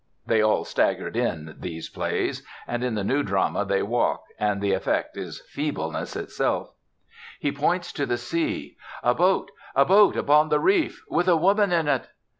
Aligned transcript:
(They 0.25 0.41
all 0.41 0.63
staggered 0.65 1.15
in 1.15 1.57
these 1.59 1.87
plays, 1.87 2.41
and 2.65 2.83
in 2.83 2.95
the 2.95 3.03
new 3.03 3.21
drama 3.21 3.65
they 3.65 3.83
walk, 3.83 4.23
and 4.39 4.59
the 4.59 4.73
effect 4.73 5.15
is 5.15 5.41
feebleness 5.49 6.15
itself.) 6.15 6.73
He 7.39 7.51
points 7.51 7.91
to 7.93 8.07
the 8.07 8.17
sea. 8.17 8.77
"A 9.03 9.13
boat! 9.13 9.51
A 9.75 9.85
boat 9.85 10.17
upon 10.17 10.49
the 10.49 10.59
reef! 10.59 11.03
With 11.07 11.27
a 11.27 11.37
woman 11.37 11.71
in 11.71 11.87
it." 11.87 12.07